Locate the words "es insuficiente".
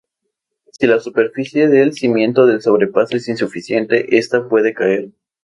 3.17-4.17